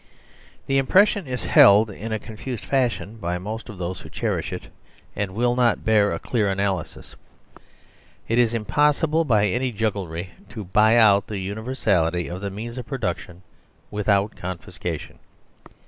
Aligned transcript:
The 0.65 0.79
impression 0.79 1.27
is 1.27 1.43
held 1.43 1.91
in 1.91 2.11
a 2.11 2.17
confused 2.17 2.65
fashion 2.65 3.17
by 3.17 3.37
most 3.37 3.69
of 3.69 3.77
those 3.77 3.99
who 3.99 4.09
cherish 4.09 4.51
it, 4.51 4.69
and 5.15 5.35
will 5.35 5.55
not 5.55 5.85
bear 5.85 6.11
a 6.11 6.17
clear 6.17 6.49
analysis. 6.49 7.15
145 8.25 8.33
10 8.33 8.35
THE 8.35 8.35
SERVILE 8.35 8.35
STATE 8.35 8.39
It 8.39 8.39
is 8.41 8.53
impossible 8.55 9.25
by 9.25 9.47
any 9.47 9.71
jugglery 9.71 10.29
to 10.49 10.63
"buy 10.63 10.97
out" 10.97 11.27
the 11.27 11.35
univer 11.35 11.77
sality 11.77 12.33
of 12.33 12.41
the 12.41 12.49
means 12.49 12.79
of 12.79 12.87
production 12.87 13.43
without 13.91 14.35
confiscation. 14.35 15.19